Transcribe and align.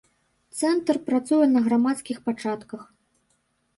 Цэнтр 0.61 0.97
працуе 1.11 1.45
на 1.53 1.61
грамадскіх 1.67 2.17
пачатках. 2.31 2.81